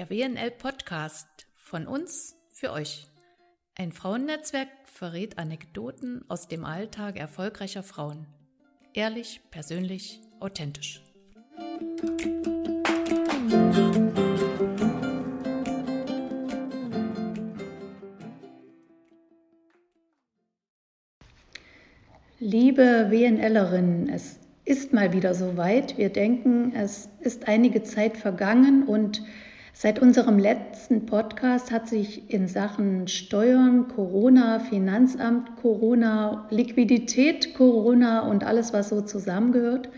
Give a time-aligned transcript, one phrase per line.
[0.00, 3.06] Der WNL Podcast von uns für euch.
[3.76, 8.26] Ein Frauennetzwerk verrät Anekdoten aus dem Alltag erfolgreicher Frauen.
[8.94, 11.02] Ehrlich, persönlich, authentisch.
[22.38, 25.98] Liebe WNLerinnen, es ist mal wieder soweit.
[25.98, 29.22] Wir denken, es ist einige Zeit vergangen und
[29.72, 38.44] seit unserem letzten Podcast hat sich in Sachen Steuern, Corona, Finanzamt, Corona, Liquidität, Corona und
[38.44, 39.88] alles, was so zusammengehört,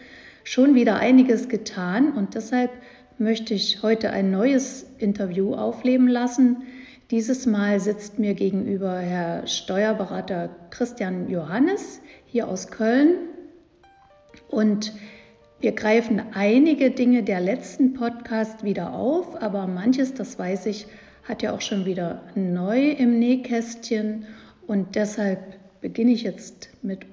[0.45, 2.13] schon wieder einiges getan.
[2.13, 2.71] Und deshalb
[3.19, 6.63] möchte ich heute ein neues Interview aufleben lassen.
[7.11, 13.17] Dieses Mal sitzt mir gegenüber Herr Steuerberater Christian Johannes hier aus Köln
[14.49, 14.93] und
[15.63, 20.89] wir greifen einige Dinge der letzten Podcast wieder auf, aber manches, das weiß ich,
[21.23, 24.27] hat ja auch schon wieder neu im Nähkästchen.
[24.67, 25.39] Und deshalb
[25.81, 27.07] beginne ich jetzt mit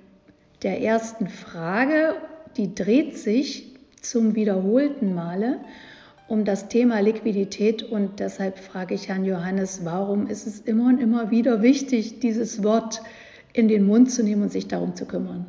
[0.64, 2.16] der ersten Frage.
[2.58, 5.59] Die dreht sich zum wiederholten Male
[6.27, 7.83] um das Thema Liquidität.
[7.83, 12.64] Und deshalb frage ich Herrn Johannes, warum ist es immer und immer wieder wichtig, dieses
[12.64, 13.03] Wort
[13.53, 15.45] in den Mund zu nehmen und sich darum zu kümmern?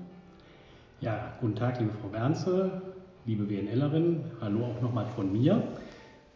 [1.00, 2.82] Ja, guten Tag, liebe Frau Bernze,
[3.26, 5.62] liebe WNLerin, hallo auch nochmal von mir.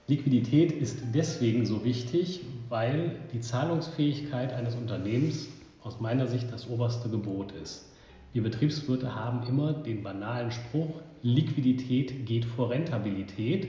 [0.07, 5.49] Liquidität ist deswegen so wichtig, weil die Zahlungsfähigkeit eines Unternehmens
[5.83, 7.91] aus meiner Sicht das oberste Gebot ist.
[8.35, 13.69] Wir Betriebswirte haben immer den banalen Spruch, Liquidität geht vor Rentabilität.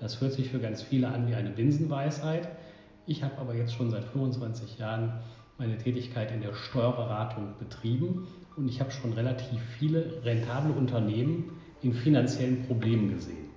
[0.00, 2.48] Das hört sich für ganz viele an wie eine Binsenweisheit.
[3.06, 5.12] Ich habe aber jetzt schon seit 25 Jahren
[5.58, 11.92] meine Tätigkeit in der Steuerberatung betrieben und ich habe schon relativ viele rentable Unternehmen in
[11.94, 13.48] finanziellen Problemen gesehen.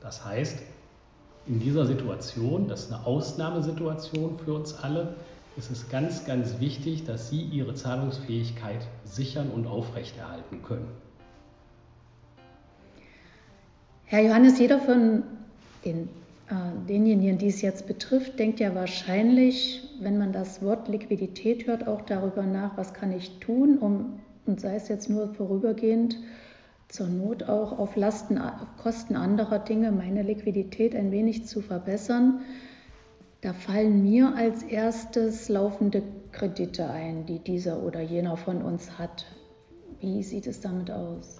[0.00, 0.62] Das heißt,
[1.46, 5.14] in dieser Situation, das ist eine Ausnahmesituation für uns alle,
[5.56, 10.88] ist es ganz, ganz wichtig, dass Sie Ihre Zahlungsfähigkeit sichern und aufrechterhalten können.
[14.04, 15.22] Herr Johannes, jeder von
[15.84, 16.08] den
[16.48, 16.54] äh,
[16.88, 22.02] denjenigen, die es jetzt betrifft, denkt ja wahrscheinlich, wenn man das Wort Liquidität hört, auch
[22.02, 26.18] darüber nach, was kann ich tun, um, und sei es jetzt nur vorübergehend,
[26.88, 32.40] zur Not auch auf Lasten, auf Kosten anderer Dinge meine Liquidität ein wenig zu verbessern.
[33.40, 36.02] Da fallen mir als erstes laufende
[36.32, 39.26] Kredite ein, die dieser oder jener von uns hat.
[40.00, 41.38] Wie sieht es damit aus?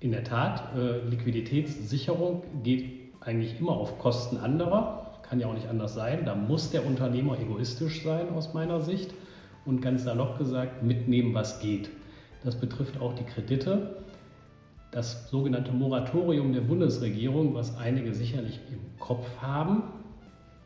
[0.00, 2.84] In der Tat, äh, Liquiditätssicherung geht
[3.20, 5.20] eigentlich immer auf Kosten anderer.
[5.22, 6.24] Kann ja auch nicht anders sein.
[6.24, 9.14] Da muss der Unternehmer egoistisch sein aus meiner Sicht
[9.64, 11.90] und ganz salopp gesagt mitnehmen, was geht.
[12.44, 13.96] Das betrifft auch die Kredite.
[14.96, 19.82] Das sogenannte Moratorium der Bundesregierung, was einige sicherlich im Kopf haben,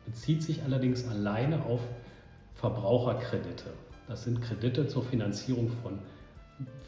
[0.05, 1.81] bezieht sich allerdings alleine auf
[2.53, 3.65] Verbraucherkredite.
[4.07, 5.99] Das sind Kredite zur Finanzierung von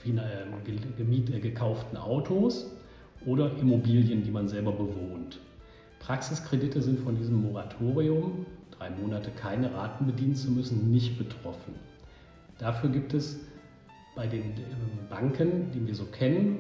[0.06, 2.72] äh, gekauften Autos
[3.26, 5.42] oder Immobilien, die man selber bewohnt.
[6.00, 11.76] Praxiskredite sind von diesem Moratorium, drei Monate keine Raten bedienen zu müssen, nicht betroffen.
[12.58, 13.42] Dafür gibt es
[14.16, 16.60] bei den ähm, Banken, die wir so kennen,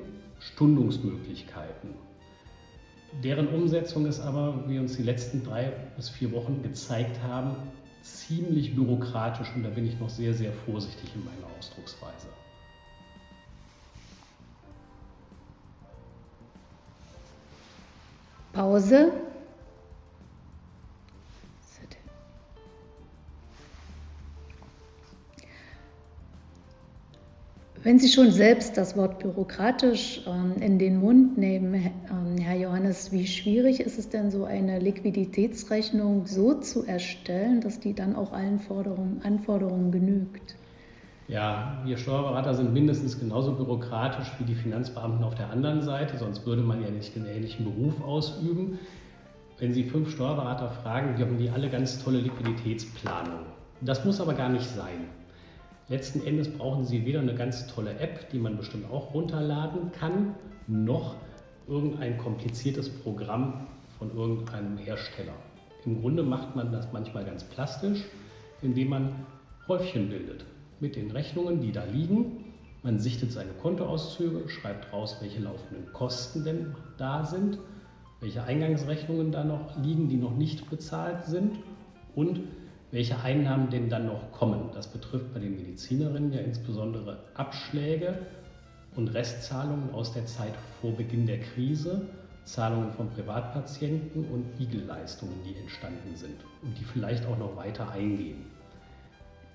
[0.51, 1.93] Stundungsmöglichkeiten.
[3.23, 7.55] Deren Umsetzung ist aber, wie uns die letzten drei bis vier Wochen gezeigt haben,
[8.01, 12.27] ziemlich bürokratisch und da bin ich noch sehr, sehr vorsichtig in meiner Ausdrucksweise.
[18.51, 19.11] Pause.
[27.83, 33.11] Wenn Sie schon selbst das Wort bürokratisch ähm, in den Mund nehmen, ähm, Herr Johannes,
[33.11, 38.31] wie schwierig ist es denn, so eine Liquiditätsrechnung so zu erstellen, dass die dann auch
[38.31, 40.55] allen Forderungen, Anforderungen genügt?
[41.27, 46.45] Ja, wir Steuerberater sind mindestens genauso bürokratisch wie die Finanzbeamten auf der anderen Seite, sonst
[46.45, 48.79] würde man ja nicht den ähnlichen Beruf ausüben.
[49.59, 53.39] Wenn Sie fünf Steuerberater fragen, die haben die alle ganz tolle Liquiditätsplanung.
[53.81, 55.09] Das muss aber gar nicht sein.
[55.89, 60.35] Letzten Endes brauchen Sie weder eine ganz tolle App, die man bestimmt auch runterladen kann,
[60.67, 61.15] noch
[61.67, 65.33] irgendein kompliziertes Programm von irgendeinem Hersteller.
[65.85, 68.05] Im Grunde macht man das manchmal ganz plastisch,
[68.61, 69.25] indem man
[69.67, 70.45] Häufchen bildet
[70.79, 72.45] mit den Rechnungen, die da liegen.
[72.81, 77.59] Man sichtet seine Kontoauszüge, schreibt raus, welche laufenden Kosten denn da sind,
[78.21, 81.59] welche Eingangsrechnungen da noch liegen, die noch nicht bezahlt sind
[82.15, 82.39] und
[82.93, 84.69] welche Einnahmen denn dann noch kommen.
[84.73, 88.19] Das betrifft bei den Medizinerinnen ja insbesondere Abschläge
[88.95, 92.07] und Restzahlungen aus der Zeit vor Beginn der Krise
[92.45, 98.45] Zahlungen von Privatpatienten und Igel-Leistungen, die entstanden sind und die vielleicht auch noch weiter eingehen.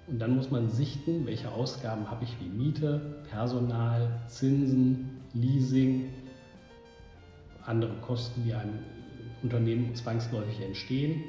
[0.07, 6.09] Und dann muss man sichten, welche Ausgaben habe ich wie Miete, Personal, Zinsen, Leasing,
[7.67, 8.79] andere Kosten, die einem
[9.43, 11.23] Unternehmen zwangsläufig entstehen.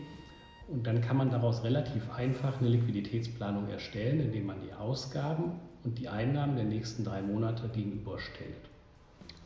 [0.71, 5.97] Und dann kann man daraus relativ einfach eine Liquiditätsplanung erstellen, indem man die Ausgaben und
[5.97, 8.69] die Einnahmen der nächsten drei Monate gegenüberstellt.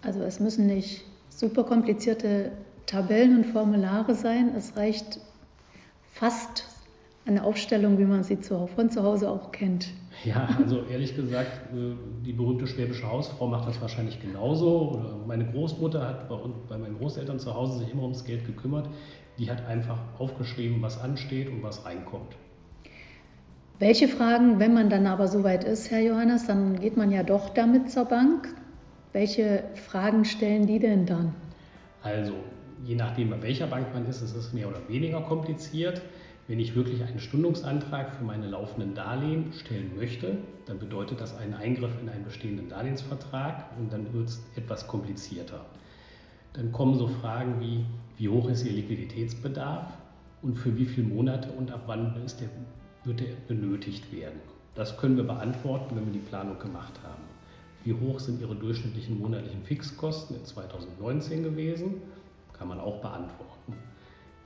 [0.01, 2.51] Also es müssen nicht super komplizierte
[2.85, 4.53] Tabellen und Formulare sein.
[4.55, 5.19] Es reicht
[6.11, 6.65] fast
[7.25, 9.87] eine Aufstellung, wie man sie von zu Hause auch kennt.
[10.25, 11.95] Ja, also ehrlich gesagt, äh,
[12.25, 14.91] die berühmte schwäbische Hausfrau macht das wahrscheinlich genauso.
[14.91, 16.37] Oder meine Großmutter hat bei,
[16.69, 18.87] bei meinen Großeltern zu Hause sich immer ums Geld gekümmert.
[19.39, 22.35] Die hat einfach aufgeschrieben, was ansteht und was reinkommt.
[23.79, 27.49] Welche Fragen, wenn man dann aber soweit ist, Herr Johannes, dann geht man ja doch
[27.49, 28.47] damit zur Bank.
[29.11, 31.33] Welche Fragen stellen die denn dann?
[32.01, 32.33] Also,
[32.83, 36.01] je nachdem, bei welcher Bank man ist, ist es mehr oder weniger kompliziert.
[36.47, 41.53] Wenn ich wirklich einen Stundungsantrag für meine laufenden Darlehen stellen möchte, dann bedeutet das einen
[41.53, 45.65] Eingriff in einen bestehenden Darlehensvertrag und dann wird es etwas komplizierter.
[46.51, 47.85] Dann kommen so Fragen wie,
[48.17, 49.87] wie hoch ist Ihr Liquiditätsbedarf
[50.41, 52.49] und für wie viele Monate und ab wann der,
[53.05, 54.41] wird er benötigt werden.
[54.75, 57.23] Das können wir beantworten, wenn wir die Planung gemacht haben.
[57.85, 62.01] Wie hoch sind Ihre durchschnittlichen monatlichen Fixkosten in 2019 gewesen?
[62.51, 63.52] Kann man auch beantworten.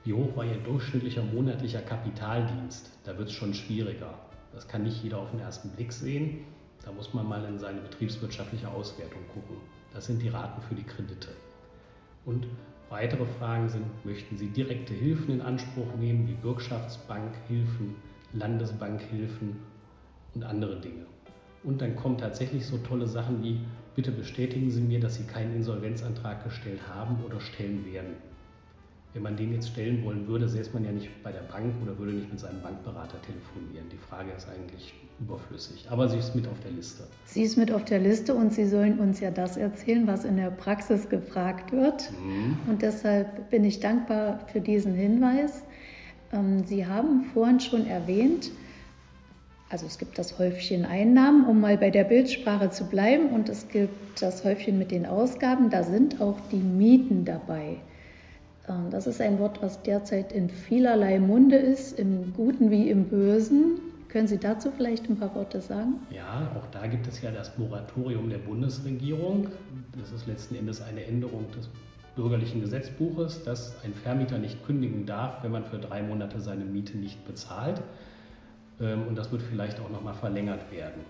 [0.04, 2.90] Wie hoch war Ihr durchschnittlicher monatlicher Kapitaldienst?
[3.04, 4.14] Da wird es schon schwieriger.
[4.52, 6.44] Das kann nicht jeder auf den ersten Blick sehen.
[6.84, 9.56] Da muss man mal in seine betriebswirtschaftliche Auswertung gucken.
[9.92, 11.30] Das sind die Raten für die Kredite.
[12.24, 12.46] Und
[12.88, 17.96] weitere Fragen sind, möchten Sie direkte Hilfen in Anspruch nehmen, wie Bürgschaftsbankhilfen,
[18.32, 19.56] Landesbankhilfen
[20.34, 21.06] und andere Dinge.
[21.64, 23.60] Und dann kommen tatsächlich so tolle Sachen wie,
[23.96, 28.14] bitte bestätigen Sie mir, dass Sie keinen Insolvenzantrag gestellt haben oder stellen werden
[29.14, 31.98] wenn man den jetzt stellen wollen würde, säße man ja nicht bei der Bank oder
[31.98, 33.88] würde nicht mit seinem Bankberater telefonieren.
[33.90, 35.86] Die Frage ist eigentlich überflüssig.
[35.90, 37.04] Aber sie ist mit auf der Liste.
[37.24, 40.36] Sie ist mit auf der Liste und Sie sollen uns ja das erzählen, was in
[40.36, 42.10] der Praxis gefragt wird.
[42.12, 42.56] Mhm.
[42.70, 45.62] Und deshalb bin ich dankbar für diesen Hinweis.
[46.32, 48.50] Ähm, sie haben vorhin schon erwähnt,
[49.70, 53.68] also es gibt das Häufchen Einnahmen, um mal bei der Bildsprache zu bleiben, und es
[53.68, 55.68] gibt das Häufchen mit den Ausgaben.
[55.70, 57.76] Da sind auch die Mieten dabei.
[58.90, 63.80] Das ist ein Wort, was derzeit in vielerlei Munde ist, im Guten wie im Bösen.
[64.08, 66.00] Können Sie dazu vielleicht ein paar Worte sagen?
[66.10, 69.48] Ja, auch da gibt es ja das Moratorium der Bundesregierung.
[69.98, 71.68] Das ist letzten Endes eine Änderung des
[72.16, 76.96] bürgerlichen Gesetzbuches, dass ein Vermieter nicht kündigen darf, wenn man für drei Monate seine Miete
[76.96, 77.82] nicht bezahlt.
[78.80, 81.02] Ähm, und das wird vielleicht auch nochmal verlängert werden.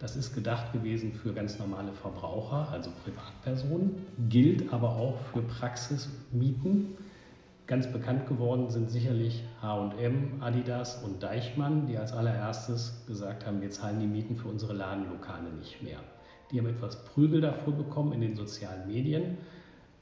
[0.00, 6.96] Das ist gedacht gewesen für ganz normale Verbraucher, also Privatpersonen, gilt aber auch für Praxismieten.
[7.66, 13.70] Ganz bekannt geworden sind sicherlich HM, Adidas und Deichmann, die als allererstes gesagt haben, wir
[13.70, 15.98] zahlen die Mieten für unsere Ladenlokale nicht mehr.
[16.50, 19.36] Die haben etwas Prügel davor bekommen in den sozialen Medien,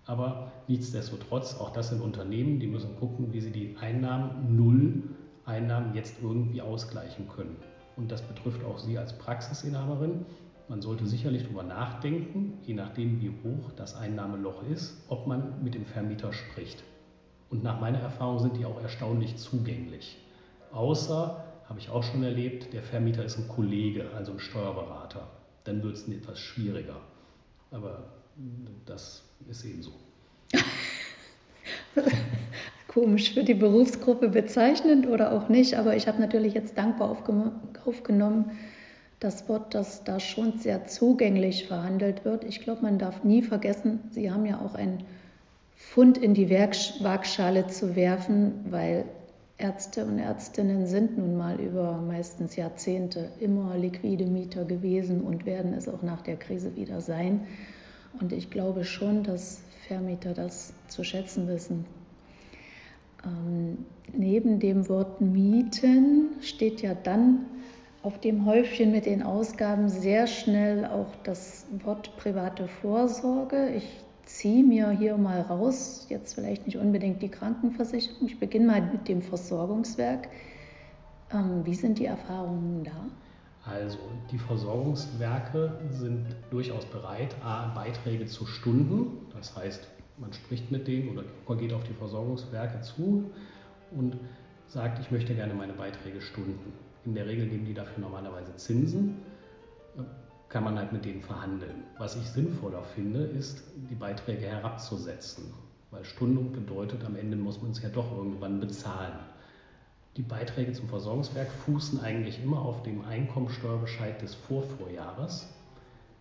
[0.07, 5.03] aber nichtsdestotrotz, auch das sind Unternehmen, die müssen gucken, wie sie die Einnahmen, Null
[5.45, 7.57] Einnahmen jetzt irgendwie ausgleichen können
[7.99, 10.25] und das betrifft auch Sie als Praxisinhaberin.
[10.69, 15.75] Man sollte sicherlich darüber nachdenken, je nachdem wie hoch das Einnahmeloch ist, ob man mit
[15.75, 16.85] dem Vermieter spricht.
[17.51, 20.17] Und nach meiner Erfahrung sind die auch erstaunlich zugänglich.
[20.73, 25.29] Außer, habe ich auch schon erlebt, der Vermieter ist ein Kollege, also ein Steuerberater.
[25.65, 27.01] Dann wird es etwas schwieriger.
[27.71, 28.05] Aber
[28.87, 29.93] das ist eben so.
[32.99, 37.17] komisch für die Berufsgruppe bezeichnend oder auch nicht, aber ich habe natürlich jetzt dankbar
[37.85, 38.51] aufgenommen,
[39.21, 42.43] das Wort, dass da schon sehr zugänglich verhandelt wird.
[42.43, 45.05] Ich glaube, man darf nie vergessen, Sie haben ja auch einen
[45.77, 49.05] Fund in die Waagschale zu werfen, weil
[49.59, 55.73] Ärzte und Ärztinnen sind nun mal über meistens Jahrzehnte immer liquide Mieter gewesen und werden
[55.73, 57.47] es auch nach der Krise wieder sein.
[58.21, 61.85] Und ich glaube schon, dass Vermieter das zu schätzen wissen.
[63.25, 67.47] Ähm, neben dem Wort Mieten steht ja dann
[68.03, 73.71] auf dem Häufchen mit den Ausgaben sehr schnell auch das Wort private Vorsorge.
[73.77, 78.27] Ich ziehe mir hier mal raus, jetzt vielleicht nicht unbedingt die Krankenversicherung.
[78.27, 80.29] Ich beginne mal mit dem Versorgungswerk.
[81.33, 83.71] Ähm, wie sind die Erfahrungen da?
[83.71, 83.99] Also
[84.31, 89.89] die Versorgungswerke sind durchaus bereit, A, Beiträge zu Stunden, das heißt
[90.21, 91.25] man spricht mit denen oder
[91.57, 93.31] geht auf die Versorgungswerke zu
[93.91, 94.17] und
[94.67, 96.73] sagt, ich möchte gerne meine Beiträge stunden.
[97.05, 99.17] In der Regel geben die dafür normalerweise Zinsen,
[100.49, 101.85] kann man halt mit denen verhandeln.
[101.99, 105.53] Was ich sinnvoller finde, ist, die Beiträge herabzusetzen.
[105.91, 109.19] weil Stundung bedeutet, am Ende muss man es ja doch irgendwann bezahlen.
[110.19, 115.49] Die Beiträge zum Versorgungswerk fußen eigentlich immer auf dem Einkommensteuerbescheid des Vorvorjahres.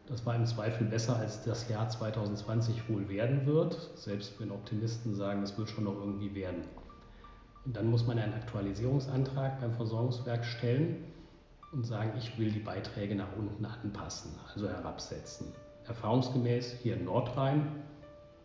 [0.08, 5.16] Das war im Zweifel besser, als das Jahr 2020 wohl werden wird, selbst wenn Optimisten
[5.16, 6.64] sagen, es wird schon noch irgendwie werden.
[7.66, 11.04] Und dann muss man einen Aktualisierungsantrag beim Versorgungswerk stellen
[11.74, 15.48] und sagen, ich will die Beiträge nach unten anpassen, also herabsetzen.
[15.88, 17.68] Erfahrungsgemäß hier in Nordrhein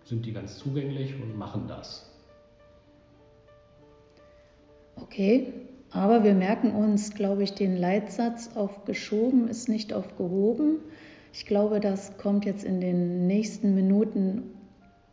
[0.04, 2.10] sind die ganz zugänglich und machen das.
[4.96, 5.52] Okay,
[5.92, 10.80] aber wir merken uns, glaube ich, den Leitsatz auf geschoben ist nicht auf gehoben.
[11.32, 14.42] Ich glaube, das kommt jetzt in den nächsten Minuten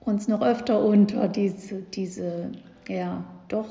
[0.01, 2.51] uns noch öfter unter, diese, diese
[2.87, 3.69] ja, doch,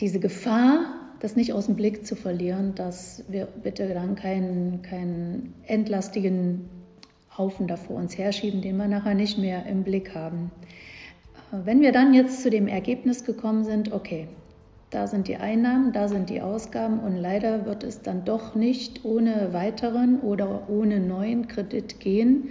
[0.00, 5.54] diese Gefahr, das nicht aus dem Blick zu verlieren, dass wir bitte dann keinen, keinen
[5.66, 6.70] entlastigen
[7.36, 10.50] Haufen da vor uns herschieben, den wir nachher nicht mehr im Blick haben.
[11.52, 14.28] Wenn wir dann jetzt zu dem Ergebnis gekommen sind, okay,
[14.90, 19.04] da sind die Einnahmen, da sind die Ausgaben und leider wird es dann doch nicht
[19.04, 22.48] ohne weiteren oder ohne neuen Kredit gehen.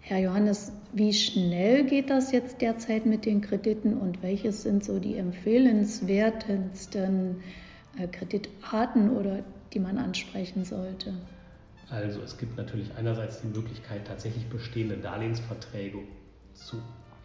[0.00, 4.98] Herr Johannes, wie schnell geht das jetzt derzeit mit den Krediten und welches sind so
[4.98, 7.36] die empfehlenswertesten
[7.96, 11.14] äh, Kreditarten oder die man ansprechen sollte?
[11.88, 15.98] Also es gibt natürlich einerseits die Möglichkeit, tatsächlich bestehende Darlehensverträge
[16.54, 16.78] zu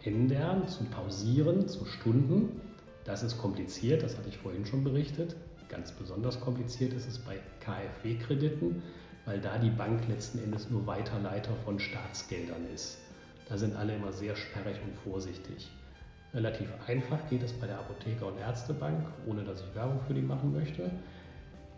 [0.04, 2.67] ändern, zu pausieren, zu stunden.
[3.08, 5.34] Das ist kompliziert, das hatte ich vorhin schon berichtet.
[5.70, 8.82] Ganz besonders kompliziert ist es bei KfW-Krediten,
[9.24, 12.98] weil da die Bank letzten Endes nur Weiterleiter von Staatsgeldern ist.
[13.48, 15.70] Da sind alle immer sehr sperrig und vorsichtig.
[16.34, 20.20] Relativ einfach geht es bei der Apotheker- und Ärztebank, ohne dass ich Werbung für die
[20.20, 20.90] machen möchte.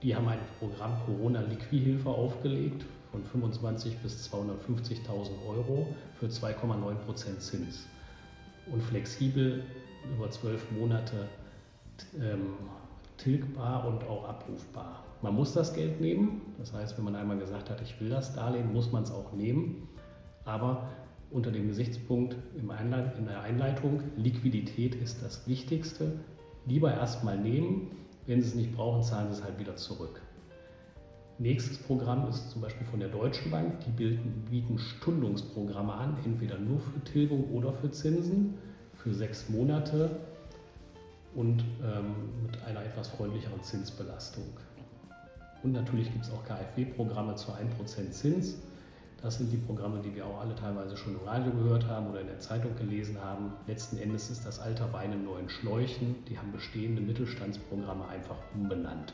[0.03, 7.87] Die haben ein Programm Corona Liquihilfe aufgelegt von 25 bis 250.000 Euro für 2,9% Zins
[8.67, 9.63] und flexibel
[10.15, 11.29] über zwölf Monate
[12.17, 12.55] ähm,
[13.17, 15.05] tilgbar und auch abrufbar.
[15.23, 18.35] Man muss das Geld nehmen, das heißt, wenn man einmal gesagt hat, ich will das
[18.35, 19.89] Darlehen, muss man es auch nehmen,
[20.45, 20.89] aber
[21.31, 22.69] unter dem Gesichtspunkt in
[23.27, 26.19] der Einleitung, Liquidität ist das Wichtigste.
[26.67, 27.93] Lieber erstmal nehmen,
[28.27, 30.23] wenn Sie es nicht brauchen, zahlen Sie es halt wieder zurück.
[31.39, 33.81] Nächstes Programm ist zum Beispiel von der Deutschen Bank.
[33.87, 33.91] Die
[34.51, 38.59] bieten Stundungsprogramme an, entweder nur für Tilgung oder für Zinsen
[39.03, 40.11] für sechs Monate
[41.35, 42.15] und ähm,
[42.47, 44.45] mit einer etwas freundlicheren Zinsbelastung.
[45.63, 48.57] Und natürlich gibt es auch KfW-Programme zu 1% Zins.
[49.23, 52.23] Das sind die Programme, die wir auch alle teilweise schon im Radio gehört haben oder
[52.23, 53.53] in der Zeitung gelesen haben.
[53.67, 56.25] Letzten Endes ist das alter Wein in neuen Schläuchen.
[56.27, 59.13] Die haben bestehende Mittelstandsprogramme einfach umbenannt.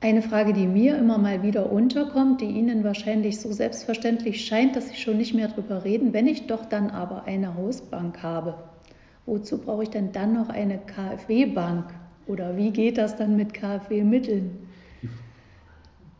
[0.00, 4.90] Eine Frage, die mir immer mal wieder unterkommt, die Ihnen wahrscheinlich so selbstverständlich scheint, dass
[4.90, 6.12] Sie schon nicht mehr darüber reden.
[6.12, 8.54] Wenn ich doch dann aber eine Hausbank habe,
[9.26, 11.92] wozu brauche ich denn dann noch eine KfW-Bank?
[12.28, 14.68] Oder wie geht das dann mit KfW-Mitteln?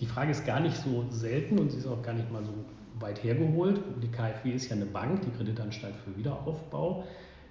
[0.00, 2.52] Die Frage ist gar nicht so selten und sie ist auch gar nicht mal so
[2.98, 3.80] weit hergeholt.
[4.02, 7.04] Die KfW ist ja eine Bank, die Kreditanstalt für Wiederaufbau.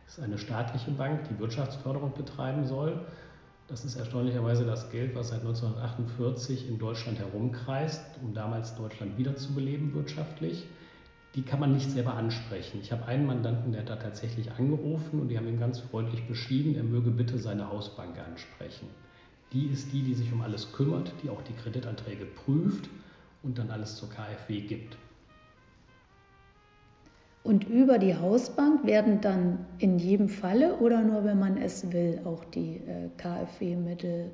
[0.06, 3.06] Ist eine staatliche Bank, die Wirtschaftsförderung betreiben soll.
[3.68, 9.94] Das ist erstaunlicherweise das Geld, was seit 1948 in Deutschland herumkreist, um damals Deutschland wiederzubeleben
[9.94, 10.64] wirtschaftlich.
[11.36, 12.80] Die kann man nicht selber ansprechen.
[12.82, 16.26] Ich habe einen Mandanten, der hat da tatsächlich angerufen und die haben ihm ganz freundlich
[16.28, 18.88] beschieden, er möge bitte seine Hausbank ansprechen.
[19.52, 22.90] Die ist die, die sich um alles kümmert, die auch die Kreditanträge prüft
[23.44, 24.98] und dann alles zur KfW gibt.
[27.48, 32.20] Und über die Hausbank werden dann in jedem Falle oder nur wenn man es will,
[32.26, 34.32] auch die äh, KfW-Mittel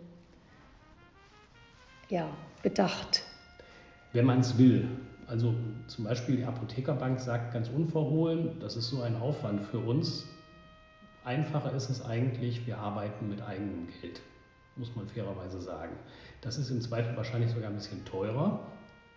[2.10, 2.28] ja,
[2.64, 3.22] bedacht?
[4.14, 4.88] Wenn man es will.
[5.28, 5.54] Also
[5.86, 10.26] zum Beispiel die Apothekerbank sagt ganz unverhohlen, das ist so ein Aufwand für uns.
[11.24, 14.22] Einfacher ist es eigentlich, wir arbeiten mit eigenem Geld,
[14.76, 15.96] muss man fairerweise sagen.
[16.42, 18.60] Das ist im Zweifel wahrscheinlich sogar ein bisschen teurer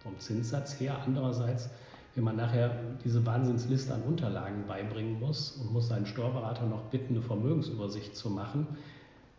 [0.03, 0.99] vom Zinssatz her.
[1.03, 1.71] Andererseits
[2.17, 2.71] wenn man nachher
[3.05, 8.31] diese Wahnsinnsliste an Unterlagen beibringen muss und muss seinen Steuerberater noch bitten, eine Vermögensübersicht zu
[8.31, 8.67] machen,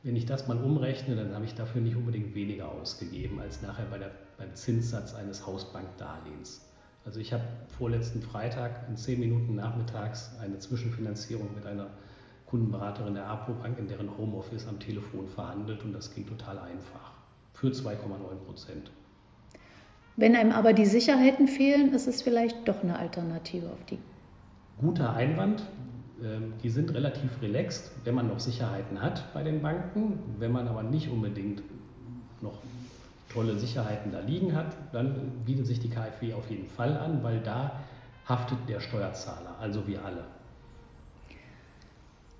[0.03, 3.85] wenn ich das mal umrechne, dann habe ich dafür nicht unbedingt weniger ausgegeben als nachher
[3.85, 6.61] bei der, beim Zinssatz eines Hausbankdarlehens.
[7.03, 7.43] Also ich habe
[7.77, 11.87] vorletzten Freitag in zehn Minuten nachmittags eine Zwischenfinanzierung mit einer
[12.45, 17.11] Kundenberaterin der APO Bank in deren Homeoffice am Telefon verhandelt und das ging total einfach.
[17.53, 18.91] Für 2,9 Prozent.
[20.17, 23.99] Wenn einem aber die Sicherheiten fehlen, ist es vielleicht doch eine Alternative auf die.
[24.81, 25.61] Guter Einwand.
[26.23, 30.19] Ähm, die sind relativ relaxed, wenn man noch Sicherheiten hat bei den Banken.
[30.39, 31.61] Wenn man aber nicht unbedingt
[32.41, 32.57] noch
[33.31, 37.39] tolle Sicherheiten da liegen hat, dann bietet sich die KfW auf jeden Fall an, weil
[37.39, 37.79] da
[38.27, 40.23] haftet der Steuerzahler, also wir alle.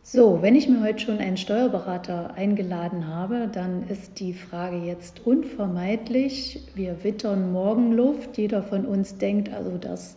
[0.10, 5.28] So, wenn ich mir heute schon einen Steuerberater eingeladen habe, dann ist die Frage jetzt
[5.28, 6.66] unvermeidlich.
[6.76, 8.38] Wir wittern Morgenluft.
[8.38, 10.16] Jeder von uns denkt, also das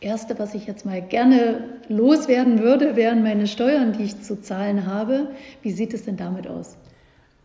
[0.00, 4.84] Erste, was ich jetzt mal gerne loswerden würde, wären meine Steuern, die ich zu zahlen
[4.84, 5.30] habe.
[5.62, 6.76] Wie sieht es denn damit aus?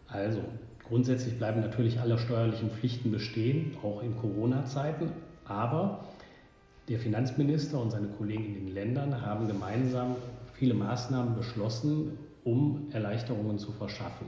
[0.09, 0.41] Also,
[0.89, 5.13] grundsätzlich bleiben natürlich alle steuerlichen Pflichten bestehen, auch in Corona-Zeiten.
[5.45, 6.03] Aber
[6.89, 10.17] der Finanzminister und seine Kollegen in den Ländern haben gemeinsam
[10.57, 14.27] viele Maßnahmen beschlossen, um Erleichterungen zu verschaffen.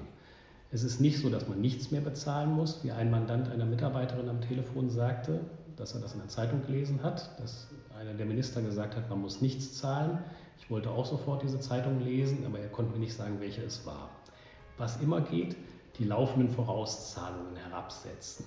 [0.71, 4.27] Es ist nicht so, dass man nichts mehr bezahlen muss, wie ein Mandant einer Mitarbeiterin
[4.27, 5.39] am Telefon sagte,
[5.77, 7.67] dass er das in der Zeitung gelesen hat, dass
[7.97, 10.17] einer der Minister gesagt hat, man muss nichts zahlen.
[10.59, 13.85] Ich wollte auch sofort diese Zeitung lesen, aber er konnte mir nicht sagen, welche es
[13.85, 14.09] war.
[14.77, 15.55] Was immer geht,
[15.99, 18.45] die laufenden Vorauszahlungen herabsetzen.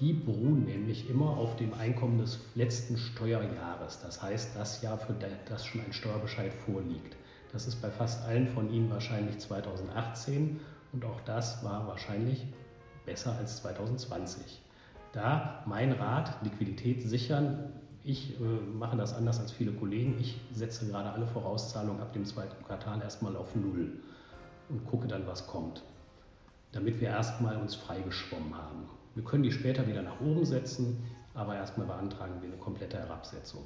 [0.00, 5.14] Die beruhen nämlich immer auf dem Einkommen des letzten Steuerjahres, das heißt das Jahr, für
[5.48, 7.16] das schon ein Steuerbescheid vorliegt.
[7.52, 10.58] Das ist bei fast allen von Ihnen wahrscheinlich 2018
[10.92, 12.46] und auch das war wahrscheinlich
[13.04, 14.62] besser als 2020.
[15.12, 17.72] Da mein Rat, Liquidität sichern.
[18.04, 20.16] Ich äh, mache das anders als viele Kollegen.
[20.18, 24.00] Ich setze gerade alle Vorauszahlungen ab dem zweiten Quartal erstmal auf Null
[24.70, 25.82] und gucke dann, was kommt,
[26.72, 28.88] damit wir erstmal uns freigeschwommen haben.
[29.14, 31.04] Wir können die später wieder nach oben setzen,
[31.34, 33.62] aber erstmal beantragen wir eine komplette Herabsetzung.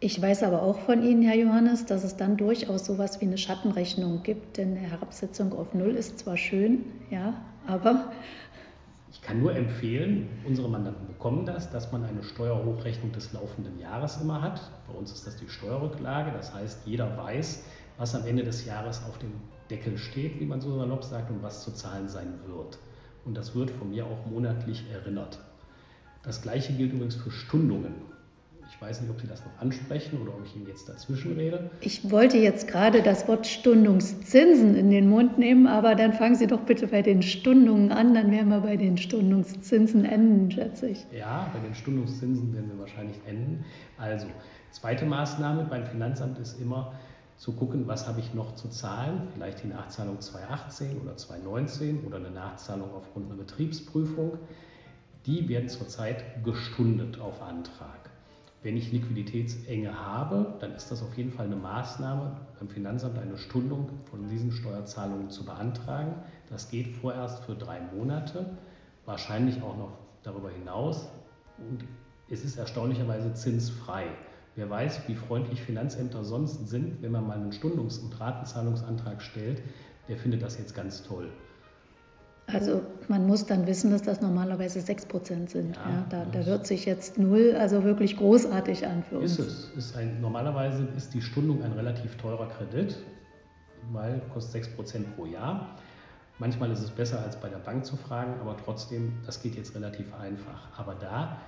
[0.00, 3.24] Ich weiß aber auch von Ihnen, Herr Johannes, dass es dann durchaus so etwas wie
[3.24, 7.34] eine Schattenrechnung gibt, denn eine Herabsetzung auf Null ist zwar schön, ja,
[7.66, 8.12] aber
[9.10, 14.20] ich kann nur empfehlen, unsere Mandanten bekommen das, dass man eine Steuerhochrechnung des laufenden Jahres
[14.20, 14.70] immer hat.
[14.86, 17.64] Bei uns ist das die Steuerrücklage, das heißt, jeder weiß,
[17.96, 19.32] was am Ende des Jahres auf dem
[19.68, 22.78] Deckel steht, wie man so salopp sagt, und was zu zahlen sein wird.
[23.24, 25.40] Und das wird von mir auch monatlich erinnert.
[26.22, 27.94] Das gleiche gilt übrigens für Stundungen.
[28.80, 31.68] Ich weiß nicht, ob Sie das noch ansprechen oder ob ich Ihnen jetzt dazwischen rede.
[31.80, 36.46] Ich wollte jetzt gerade das Wort Stundungszinsen in den Mund nehmen, aber dann fangen Sie
[36.46, 41.04] doch bitte bei den Stundungen an, dann werden wir bei den Stundungszinsen enden, schätze ich.
[41.10, 43.64] Ja, bei den Stundungszinsen werden wir wahrscheinlich enden.
[43.96, 44.28] Also,
[44.70, 46.92] zweite Maßnahme beim Finanzamt ist immer
[47.36, 52.18] zu gucken, was habe ich noch zu zahlen, vielleicht die Nachzahlung 2018 oder 2019 oder
[52.18, 54.38] eine Nachzahlung aufgrund einer Betriebsprüfung.
[55.26, 58.07] Die werden zurzeit gestundet auf Antrag.
[58.62, 63.38] Wenn ich Liquiditätsenge habe, dann ist das auf jeden Fall eine Maßnahme, beim Finanzamt eine
[63.38, 66.14] Stundung von diesen Steuerzahlungen zu beantragen.
[66.50, 68.46] Das geht vorerst für drei Monate,
[69.06, 69.92] wahrscheinlich auch noch
[70.24, 71.08] darüber hinaus.
[71.58, 71.84] Und
[72.28, 74.06] es ist erstaunlicherweise zinsfrei.
[74.56, 79.62] Wer weiß, wie freundlich Finanzämter sonst sind, wenn man mal einen Stundungs- und Ratenzahlungsantrag stellt,
[80.08, 81.30] der findet das jetzt ganz toll.
[82.52, 85.76] Also man muss dann wissen, dass das normalerweise 6% sind.
[85.76, 89.38] Ja, ja da, da hört sich jetzt null also wirklich großartig an für uns.
[89.38, 89.70] Ist es.
[89.76, 92.96] Ist ein, normalerweise ist die Stundung ein relativ teurer Kredit,
[93.92, 95.76] weil kostet 6% pro Jahr.
[96.38, 99.74] Manchmal ist es besser, als bei der Bank zu fragen, aber trotzdem, das geht jetzt
[99.74, 100.68] relativ einfach.
[100.76, 101.38] Aber da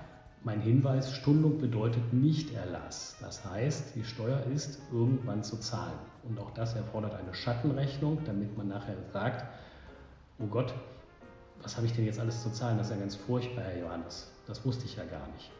[0.43, 3.15] mein Hinweis, Stundung bedeutet Nichterlass.
[3.21, 5.99] Das heißt, die Steuer ist irgendwann zu zahlen.
[6.27, 9.45] Und auch das erfordert eine Schattenrechnung, damit man nachher sagt,
[10.41, 10.73] oh Gott,
[11.61, 12.77] was habe ich denn jetzt alles zu zahlen?
[12.77, 14.31] Das ist ja ganz furchtbar, Herr Johannes.
[14.47, 15.51] Das wusste ich ja gar nicht.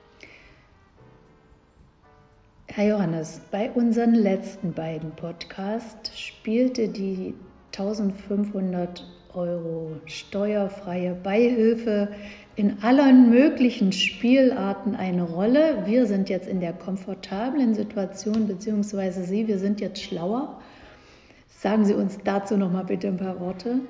[2.68, 7.36] Herr Johannes, bei unseren letzten beiden Podcasts spielte die
[7.74, 12.10] 1500 Euro steuerfreie Beihilfe
[12.56, 15.84] in allen möglichen Spielarten eine Rolle.
[15.86, 20.62] Wir sind jetzt in der komfortablen Situation, beziehungsweise Sie, wir sind jetzt schlauer.
[21.50, 23.82] Sagen Sie uns dazu noch mal bitte ein paar Worte.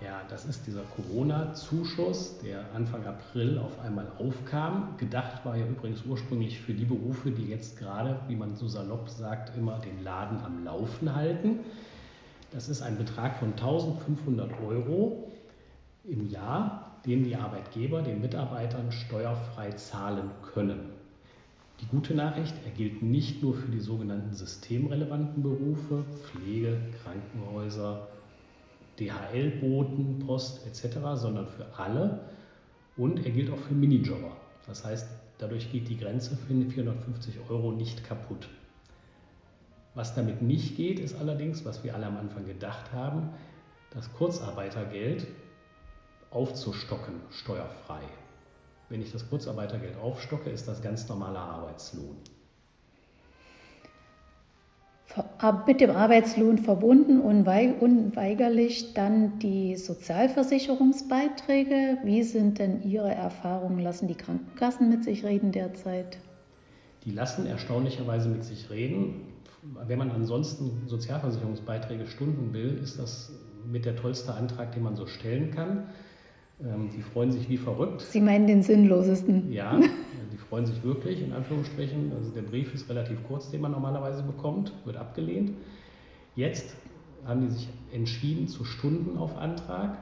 [0.00, 4.94] Ja, das ist dieser Corona-Zuschuss, der Anfang April auf einmal aufkam.
[4.96, 9.08] Gedacht war ja übrigens ursprünglich für die Berufe, die jetzt gerade, wie man so salopp
[9.08, 11.60] sagt, immer den Laden am Laufen halten.
[12.52, 15.32] Das ist ein Betrag von 1500 Euro
[16.04, 20.78] im Jahr, den die Arbeitgeber den Mitarbeitern steuerfrei zahlen können.
[21.80, 28.06] Die gute Nachricht, er gilt nicht nur für die sogenannten systemrelevanten Berufe, Pflege, Krankenhäuser,
[28.98, 32.20] DHL-Boten, Post etc., sondern für alle.
[32.96, 34.36] Und er gilt auch für Minijobber.
[34.66, 35.08] Das heißt,
[35.38, 38.48] dadurch geht die Grenze für 450 Euro nicht kaputt.
[39.94, 43.30] Was damit nicht geht, ist allerdings, was wir alle am Anfang gedacht haben,
[43.90, 45.26] das Kurzarbeitergeld
[46.30, 48.02] aufzustocken, steuerfrei.
[48.88, 52.16] Wenn ich das Kurzarbeitergeld aufstocke, ist das ganz normaler Arbeitslohn
[55.66, 61.98] mit dem Arbeitslohn verbunden unweigerlich dann die Sozialversicherungsbeiträge.
[62.04, 63.78] Wie sind denn Ihre Erfahrungen?
[63.78, 66.18] Lassen die Krankenkassen mit sich reden derzeit?
[67.04, 69.22] Die lassen erstaunlicherweise mit sich reden.
[69.86, 73.32] Wenn man ansonsten Sozialversicherungsbeiträge stunden will, ist das
[73.66, 75.84] mit der tollste Antrag, den man so stellen kann.
[76.60, 78.02] Ähm, die freuen sich wie verrückt.
[78.02, 79.52] Sie meinen den sinnlosesten?
[79.52, 79.80] Ja,
[80.48, 82.12] freuen sich wirklich, in Anführungsstrichen.
[82.16, 85.52] Also der Brief ist relativ kurz, den man normalerweise bekommt, wird abgelehnt.
[86.34, 86.74] Jetzt
[87.26, 89.98] haben die sich entschieden zu Stunden auf Antrag.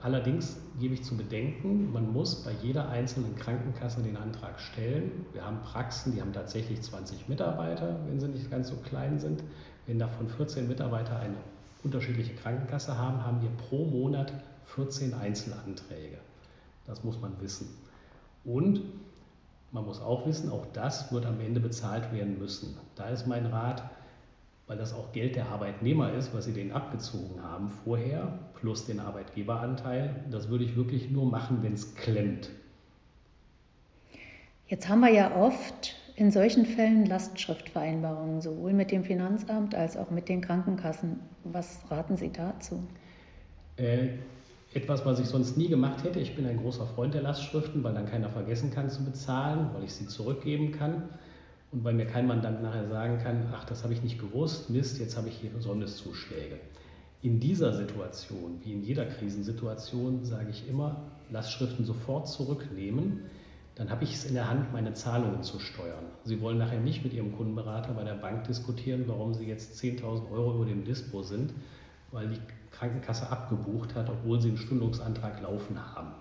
[0.00, 5.26] Allerdings gebe ich zu bedenken, man muss bei jeder einzelnen Krankenkasse den Antrag stellen.
[5.32, 9.44] Wir haben Praxen, die haben tatsächlich 20 Mitarbeiter, wenn sie nicht ganz so klein sind.
[9.86, 11.36] Wenn davon 14 Mitarbeiter eine
[11.84, 14.32] unterschiedliche Krankenkasse haben, haben wir pro Monat
[14.74, 16.18] 14 Einzelanträge.
[16.86, 17.68] Das muss man wissen.
[18.44, 18.80] Und
[19.72, 22.76] man muss auch wissen, auch das wird am Ende bezahlt werden müssen.
[22.94, 23.82] Da ist mein Rat,
[24.66, 29.00] weil das auch Geld der Arbeitnehmer ist, was sie denen abgezogen haben vorher, plus den
[29.00, 30.14] Arbeitgeberanteil.
[30.30, 32.50] Das würde ich wirklich nur machen, wenn es klemmt.
[34.68, 40.10] Jetzt haben wir ja oft in solchen Fällen Lastschriftvereinbarungen, sowohl mit dem Finanzamt als auch
[40.10, 41.20] mit den Krankenkassen.
[41.44, 42.82] Was raten Sie dazu?
[43.76, 44.10] Äh,
[44.74, 46.20] etwas, was ich sonst nie gemacht hätte.
[46.20, 49.84] Ich bin ein großer Freund der Lastschriften, weil dann keiner vergessen kann zu bezahlen, weil
[49.84, 51.08] ich sie zurückgeben kann
[51.72, 54.98] und weil mir kein Mandant nachher sagen kann, ach, das habe ich nicht gewusst, Mist,
[54.98, 56.58] jetzt habe ich hier Sondeszuschläge.
[57.22, 63.20] In dieser Situation, wie in jeder Krisensituation, sage ich immer, Lastschriften sofort zurücknehmen,
[63.74, 66.04] dann habe ich es in der Hand, meine Zahlungen zu steuern.
[66.24, 70.30] Sie wollen nachher nicht mit Ihrem Kundenberater bei der Bank diskutieren, warum Sie jetzt 10.000
[70.30, 71.54] Euro über dem Dispo sind,
[72.10, 72.38] weil die
[72.72, 76.12] Krankenkasse abgebucht hat, obwohl Sie einen Stundungsantrag laufen haben.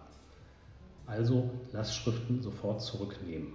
[1.07, 3.53] Also Lastschriften sofort zurücknehmen.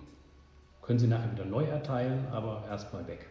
[0.83, 3.27] Können Sie nachher wieder neu erteilen, aber erstmal weg.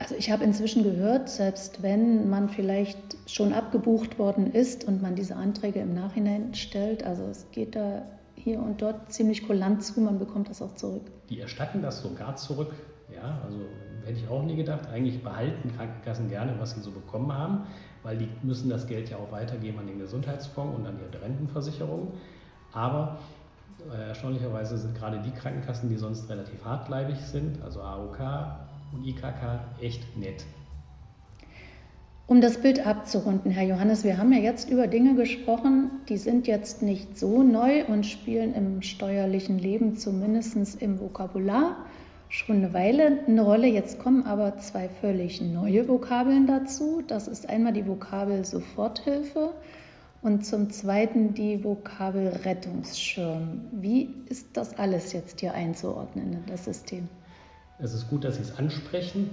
[0.00, 5.16] Also ich habe inzwischen gehört, selbst wenn man vielleicht schon abgebucht worden ist und man
[5.16, 8.02] diese Anträge im Nachhinein stellt, also es geht da
[8.36, 11.02] hier und dort ziemlich kulant zu, man bekommt das auch zurück.
[11.28, 12.72] Die erstatten das sogar zurück.
[13.12, 13.58] Ja, also
[14.04, 14.86] hätte ich auch nie gedacht.
[14.92, 17.66] Eigentlich behalten Krankenkassen gerne, was sie so bekommen haben,
[18.02, 22.12] weil die müssen das Geld ja auch weitergeben an den Gesundheitsfonds und an ihre Rentenversicherung.
[22.72, 23.18] Aber
[23.92, 28.18] äh, erstaunlicherweise sind gerade die Krankenkassen, die sonst relativ hartleibig sind, also AOK
[28.92, 30.44] und IKK, echt nett.
[32.26, 36.46] Um das Bild abzurunden, Herr Johannes, wir haben ja jetzt über Dinge gesprochen, die sind
[36.46, 41.86] jetzt nicht so neu und spielen im steuerlichen Leben, zumindest im Vokabular,
[42.28, 43.66] schon eine Weile eine Rolle.
[43.66, 47.02] Jetzt kommen aber zwei völlig neue Vokabeln dazu.
[47.06, 49.50] Das ist einmal die Vokabel Soforthilfe
[50.22, 53.62] und zum Zweiten die Vokabel Rettungsschirm.
[53.72, 57.08] Wie ist das alles jetzt hier einzuordnen in das System?
[57.78, 59.30] Es ist gut, dass Sie es ansprechen.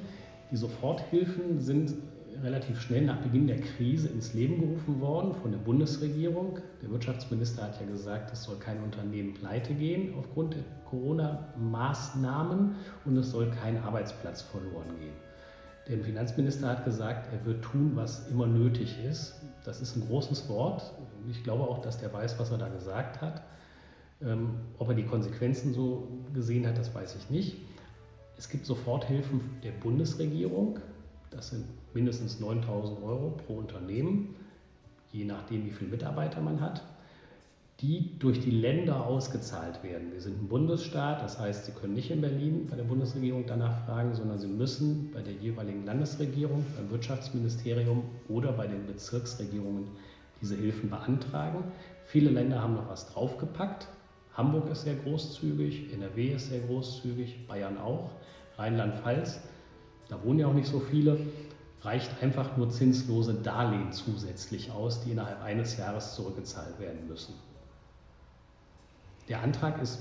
[0.52, 1.96] Die Soforthilfen sind
[2.44, 6.60] relativ schnell nach Beginn der Krise ins Leben gerufen worden von der Bundesregierung.
[6.82, 13.18] Der Wirtschaftsminister hat ja gesagt, es soll kein Unternehmen pleite gehen aufgrund der Corona-Maßnahmen und
[13.18, 15.14] es soll kein Arbeitsplatz verloren gehen.
[15.88, 19.36] Der Finanzminister hat gesagt, er wird tun, was immer nötig ist.
[19.64, 20.94] Das ist ein großes Wort.
[21.30, 23.44] Ich glaube auch, dass der weiß, was er da gesagt hat.
[24.22, 27.58] Ähm, ob er die Konsequenzen so gesehen hat, das weiß ich nicht.
[28.38, 30.80] Es gibt Soforthilfen der Bundesregierung.
[31.30, 34.36] Das sind mindestens 9000 Euro pro Unternehmen,
[35.12, 36.84] je nachdem, wie viele Mitarbeiter man hat,
[37.82, 40.14] die durch die Länder ausgezahlt werden.
[40.14, 43.86] Wir sind ein Bundesstaat, das heißt, Sie können nicht in Berlin bei der Bundesregierung danach
[43.86, 49.88] fragen, sondern Sie müssen bei der jeweiligen Landesregierung, beim Wirtschaftsministerium oder bei den Bezirksregierungen
[50.42, 51.66] diese Hilfen beantragen.
[52.06, 53.88] Viele Länder haben noch was draufgepackt.
[54.34, 58.12] Hamburg ist sehr großzügig, NRW ist sehr großzügig, Bayern auch,
[58.58, 59.40] Rheinland-Pfalz.
[60.08, 61.18] Da wohnen ja auch nicht so viele
[61.86, 67.36] reicht einfach nur zinslose Darlehen zusätzlich aus, die innerhalb eines Jahres zurückgezahlt werden müssen.
[69.30, 70.00] Der Antrag ist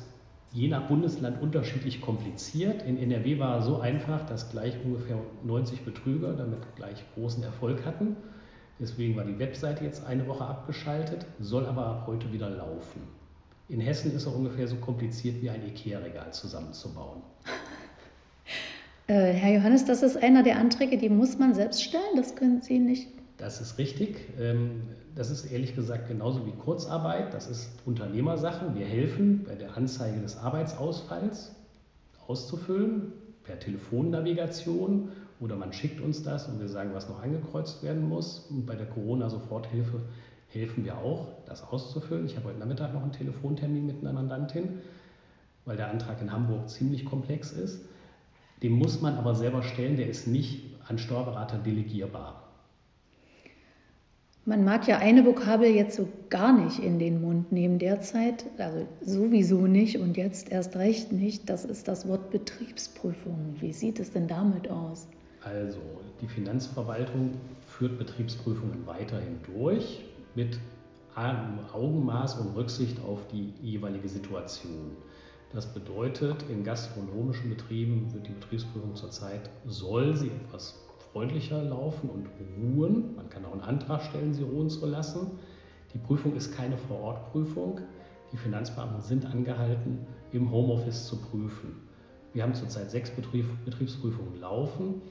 [0.52, 2.82] je nach Bundesland unterschiedlich kompliziert.
[2.82, 7.84] In NRW war er so einfach, dass gleich ungefähr 90 Betrüger damit gleich großen Erfolg
[7.84, 8.16] hatten.
[8.78, 13.02] Deswegen war die Webseite jetzt eine Woche abgeschaltet, soll aber ab heute wieder laufen.
[13.68, 17.22] In Hessen ist er ungefähr so kompliziert wie ein IKEA-Regal zusammenzubauen.
[19.06, 22.62] Äh, Herr Johannes, das ist einer der Anträge, die muss man selbst stellen, das können
[22.62, 23.08] Sie nicht.
[23.36, 24.16] Das ist richtig.
[24.40, 24.82] Ähm,
[25.14, 27.34] das ist ehrlich gesagt genauso wie Kurzarbeit.
[27.34, 28.74] Das ist Unternehmersache.
[28.74, 31.54] Wir helfen bei der Anzeige des Arbeitsausfalls
[32.26, 33.12] auszufüllen
[33.44, 38.46] per Telefonnavigation oder man schickt uns das und wir sagen, was noch angekreuzt werden muss.
[38.50, 40.00] Und bei der Corona-Soforthilfe
[40.48, 42.24] helfen wir auch, das auszufüllen.
[42.24, 44.80] Ich habe heute Nachmittag noch einen Telefontermin mit einer Mandantin,
[45.66, 47.80] weil der Antrag in Hamburg ziemlich komplex ist.
[48.64, 52.42] Den muss man aber selber stellen, der ist nicht an Steuerberater delegierbar.
[54.46, 58.86] Man mag ja eine Vokabel jetzt so gar nicht in den Mund nehmen derzeit, also
[59.02, 61.50] sowieso nicht und jetzt erst recht nicht.
[61.50, 63.54] Das ist das Wort Betriebsprüfung.
[63.60, 65.08] Wie sieht es denn damit aus?
[65.42, 65.80] Also,
[66.22, 67.32] die Finanzverwaltung
[67.66, 70.58] führt Betriebsprüfungen weiterhin durch mit
[71.14, 74.92] Augenmaß und Rücksicht auf die jeweilige Situation.
[75.54, 82.26] Das bedeutet, in gastronomischen Betrieben wird die Betriebsprüfung zurzeit, soll sie etwas freundlicher laufen und
[82.58, 83.14] ruhen.
[83.14, 85.38] Man kann auch einen Antrag stellen, sie ruhen zu lassen.
[85.94, 87.82] Die Prüfung ist keine Vorortprüfung.
[88.32, 90.00] Die Finanzbeamten sind angehalten,
[90.32, 91.76] im Homeoffice zu prüfen.
[92.32, 95.02] Wir haben zurzeit sechs Betrieb, Betriebsprüfungen laufen.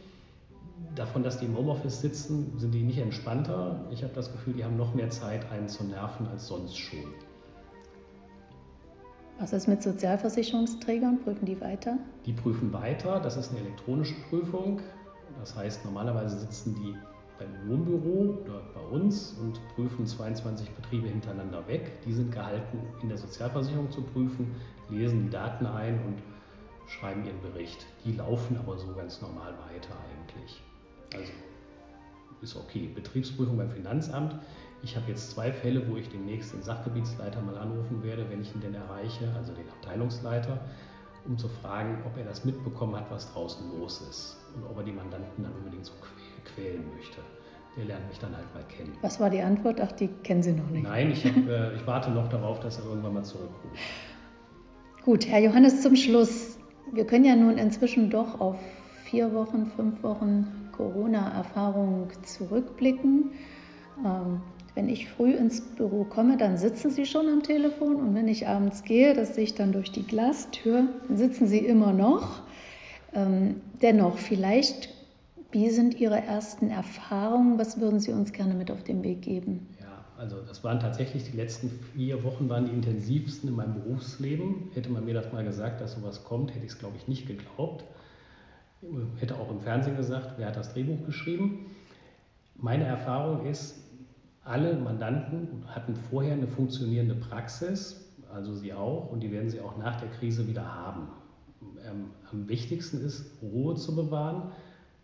[0.96, 3.88] Davon, dass die im Homeoffice sitzen, sind die nicht entspannter.
[3.92, 7.14] Ich habe das Gefühl, die haben noch mehr Zeit, einen zu nerven als sonst schon.
[9.39, 11.19] Was ist mit Sozialversicherungsträgern?
[11.22, 11.98] Prüfen die weiter?
[12.26, 13.19] Die prüfen weiter.
[13.19, 14.82] Das ist eine elektronische Prüfung.
[15.39, 16.96] Das heißt, normalerweise sitzen die
[17.39, 22.02] beim Wohnbüro oder bei uns und prüfen 22 Betriebe hintereinander weg.
[22.06, 24.56] Die sind gehalten, in der Sozialversicherung zu prüfen,
[24.89, 26.22] lesen die Daten ein und
[26.88, 27.86] schreiben ihren Bericht.
[28.06, 30.62] Die laufen aber so ganz normal weiter eigentlich.
[32.44, 32.90] Ist okay.
[32.94, 34.36] Betriebsprüfung beim Finanzamt.
[34.84, 38.54] Ich habe jetzt zwei Fälle, wo ich demnächst den Sachgebietsleiter mal anrufen werde, wenn ich
[38.54, 40.60] ihn denn erreiche, also den Abteilungsleiter
[41.26, 44.84] um zu fragen, ob er das mitbekommen hat, was draußen los ist und ob er
[44.84, 45.94] die Mandanten dann unbedingt so
[46.44, 47.20] quälen möchte.
[47.78, 48.94] Der lernt mich dann halt mal kennen.
[49.02, 49.82] Was war die Antwort?
[49.82, 50.84] Ach, die kennen Sie noch nicht.
[50.84, 53.80] Nein, ich, hab, äh, ich warte noch darauf, dass er irgendwann mal zurückruft.
[55.04, 56.60] Gut, Herr Johannes, zum Schluss.
[56.92, 58.58] Wir können ja nun inzwischen doch auf
[59.13, 63.30] vier Wochen, fünf Wochen Corona-Erfahrung zurückblicken.
[64.04, 64.41] Ähm,
[64.73, 68.47] wenn ich früh ins Büro komme, dann sitzen Sie schon am Telefon und wenn ich
[68.47, 72.41] abends gehe, das sehe ich dann durch die Glastür, dann sitzen Sie immer noch.
[73.13, 74.89] Ähm, dennoch, vielleicht,
[75.52, 77.60] wie sind Ihre ersten Erfahrungen?
[77.60, 79.67] Was würden Sie uns gerne mit auf den Weg geben?
[79.80, 84.71] Ja, also das waren tatsächlich die letzten vier Wochen waren die intensivsten in meinem Berufsleben.
[84.73, 87.28] Hätte man mir das mal gesagt, dass sowas kommt, hätte ich es, glaube ich, nicht
[87.28, 87.84] geglaubt.
[89.17, 91.67] Hätte auch im Fernsehen gesagt, wer hat das Drehbuch geschrieben.
[92.56, 93.80] Meine Erfahrung ist,
[94.43, 99.78] alle Mandanten hatten vorher eine funktionierende Praxis, also sie auch, und die werden sie auch
[99.78, 101.08] nach der Krise wieder haben.
[101.86, 104.52] Ähm, am wichtigsten ist, Ruhe zu bewahren.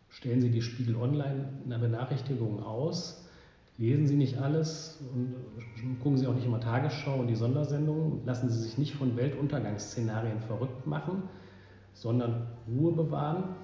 [0.10, 3.26] Stellen Sie die Spiegel Online eine Benachrichtigung aus.
[3.78, 8.26] Lesen Sie nicht alles und gucken Sie auch nicht immer Tagesschau und die Sondersendungen.
[8.26, 11.24] Lassen Sie sich nicht von Weltuntergangsszenarien verrückt machen,
[11.94, 13.56] sondern Ruhe bewahren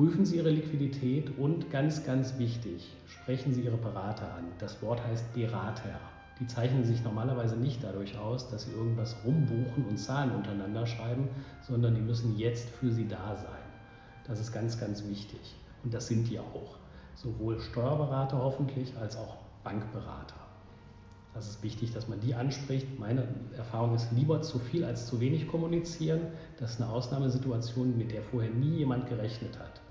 [0.00, 4.44] Prüfen Sie Ihre Liquidität und ganz, ganz wichtig, sprechen Sie Ihre Berater an.
[4.58, 6.00] Das Wort heißt Berater.
[6.40, 11.28] Die zeichnen sich normalerweise nicht dadurch aus, dass sie irgendwas rumbuchen und Zahlen untereinander schreiben,
[11.60, 13.60] sondern die müssen jetzt für Sie da sein.
[14.26, 15.54] Das ist ganz, ganz wichtig.
[15.84, 16.78] Und das sind die auch.
[17.14, 20.40] Sowohl Steuerberater hoffentlich als auch Bankberater.
[21.34, 22.98] Das ist wichtig, dass man die anspricht.
[22.98, 26.22] Meine Erfahrung ist lieber zu viel als zu wenig kommunizieren.
[26.58, 29.82] Das ist eine Ausnahmesituation, mit der vorher nie jemand gerechnet hat.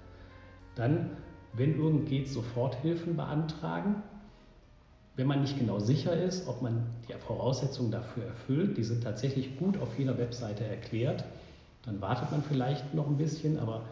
[0.75, 1.11] Dann,
[1.53, 4.03] wenn irgend geht, Soforthilfen beantragen.
[5.15, 9.57] Wenn man nicht genau sicher ist, ob man die Voraussetzungen dafür erfüllt, die sind tatsächlich
[9.57, 11.25] gut auf jeder Webseite erklärt,
[11.83, 13.83] dann wartet man vielleicht noch ein bisschen, aber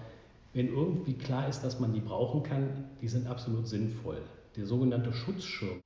[0.54, 4.22] wenn irgendwie klar ist, dass man die brauchen kann, die sind absolut sinnvoll.
[4.56, 5.82] Der sogenannte Schutzschirm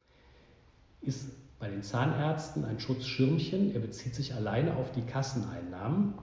[1.01, 3.73] ist bei den Zahnärzten ein Schutzschirmchen.
[3.73, 6.13] Er bezieht sich alleine auf die Kasseneinnahmen.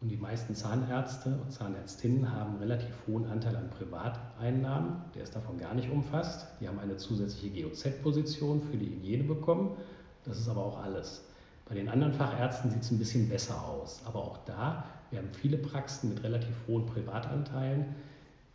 [0.00, 4.96] Und die meisten Zahnärzte und Zahnärztinnen haben einen relativ hohen Anteil an Privateinnahmen.
[5.14, 6.46] Der ist davon gar nicht umfasst.
[6.60, 9.70] Die haben eine zusätzliche GOZ-Position für die Hygiene bekommen.
[10.24, 11.24] Das ist aber auch alles.
[11.68, 14.02] Bei den anderen Fachärzten sieht es ein bisschen besser aus.
[14.04, 17.86] Aber auch da, wir haben viele Praxen mit relativ hohen Privatanteilen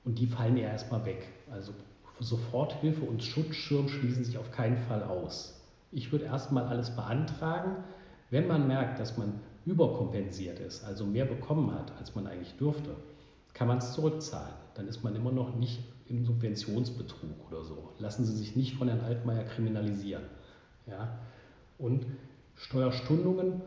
[0.05, 1.27] und die fallen ja erstmal weg.
[1.51, 1.73] Also
[2.19, 5.59] Soforthilfe und Schutzschirm schließen sich auf keinen Fall aus.
[5.91, 7.77] Ich würde erstmal alles beantragen.
[8.29, 12.95] Wenn man merkt, dass man überkompensiert ist, also mehr bekommen hat, als man eigentlich dürfte,
[13.53, 14.53] kann man es zurückzahlen.
[14.75, 17.89] Dann ist man immer noch nicht im Subventionsbetrug oder so.
[17.99, 20.23] Lassen Sie sich nicht von Herrn Altmaier kriminalisieren.
[20.87, 21.19] Ja?
[21.77, 22.05] Und
[22.55, 23.61] Steuerstundungen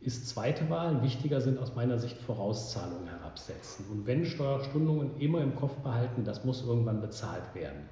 [0.00, 1.02] ist zweite Wahl.
[1.02, 3.86] Wichtiger sind aus meiner Sicht Vorauszahlungen herabsetzen.
[3.90, 7.88] Und wenn Steuerstundungen immer im Kopf behalten, das muss irgendwann bezahlt werden.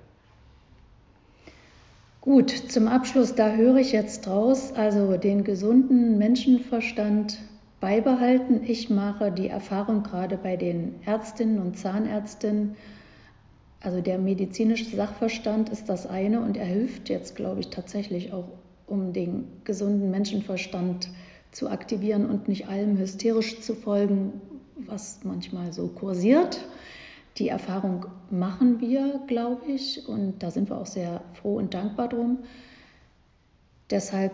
[2.20, 7.38] Gut, zum Abschluss, da höre ich jetzt draus, also den gesunden Menschenverstand
[7.80, 8.60] beibehalten.
[8.62, 12.76] Ich mache die Erfahrung gerade bei den Ärztinnen und Zahnärztinnen,
[13.80, 18.48] also der medizinische Sachverstand ist das eine und er hilft jetzt, glaube ich, tatsächlich auch,
[18.86, 21.08] um den gesunden Menschenverstand
[21.52, 24.42] zu aktivieren und nicht allem hysterisch zu folgen,
[24.76, 26.60] was manchmal so kursiert.
[27.38, 32.08] Die Erfahrung machen wir, glaube ich, und da sind wir auch sehr froh und dankbar
[32.08, 32.38] drum.
[33.90, 34.32] Deshalb,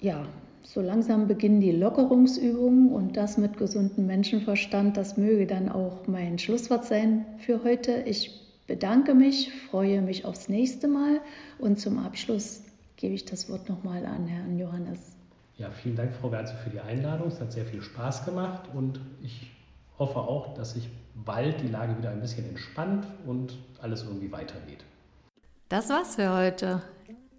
[0.00, 0.26] ja,
[0.62, 4.96] so langsam beginnen die Lockerungsübungen und das mit gesundem Menschenverstand.
[4.96, 8.02] Das möge dann auch mein Schlusswort sein für heute.
[8.06, 11.20] Ich bedanke mich, freue mich aufs nächste Mal
[11.58, 12.62] und zum Abschluss
[12.96, 15.14] gebe ich das Wort nochmal an Herrn Johannes.
[15.58, 17.28] Ja, vielen Dank, Frau Gerze, für die Einladung.
[17.28, 19.50] Es hat sehr viel Spaß gemacht und ich
[19.98, 24.84] hoffe auch, dass sich bald die Lage wieder ein bisschen entspannt und alles irgendwie weitergeht.
[25.68, 26.82] Das war's für heute.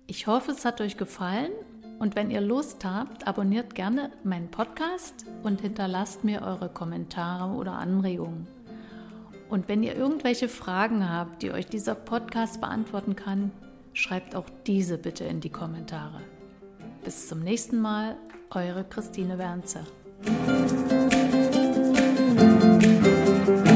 [0.07, 1.51] Ich hoffe, es hat euch gefallen
[1.99, 7.73] und wenn ihr Lust habt, abonniert gerne meinen Podcast und hinterlasst mir eure Kommentare oder
[7.73, 8.47] Anregungen.
[9.49, 13.51] Und wenn ihr irgendwelche Fragen habt, die euch dieser Podcast beantworten kann,
[13.93, 16.21] schreibt auch diese bitte in die Kommentare.
[17.03, 18.17] Bis zum nächsten Mal,
[18.49, 19.85] eure Christine Wernzer.
[23.45, 23.74] Thank you.